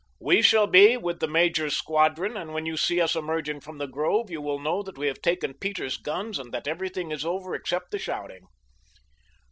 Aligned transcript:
"We 0.19 0.41
shall 0.41 0.65
be 0.65 0.97
with 0.97 1.19
the 1.19 1.27
major's 1.27 1.77
squadron, 1.77 2.35
and 2.35 2.55
when 2.55 2.65
you 2.65 2.75
see 2.75 2.99
us 2.99 3.15
emerging 3.15 3.59
from 3.59 3.77
the 3.77 3.85
grove, 3.85 4.31
you 4.31 4.41
will 4.41 4.57
know 4.57 4.81
that 4.81 4.97
we 4.97 5.05
have 5.05 5.21
taken 5.21 5.53
Peter's 5.53 5.97
guns 5.97 6.39
and 6.39 6.51
that 6.51 6.67
everything 6.67 7.11
is 7.11 7.23
over 7.23 7.53
except 7.53 7.91
the 7.91 7.99
shouting." 7.99 8.47